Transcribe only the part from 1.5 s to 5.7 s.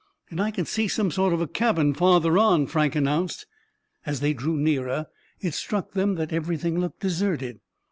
cabin farther on," Frank announced. As they drew nearer it